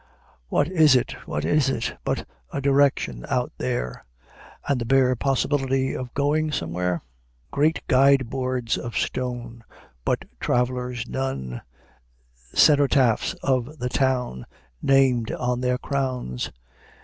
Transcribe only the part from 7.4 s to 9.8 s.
Great guideboards of stone,